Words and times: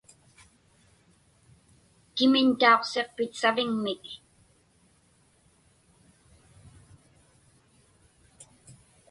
Kimiñ 2.15 2.47
tauqsiqpit 2.59 3.31
saviŋmik? 3.41 4.03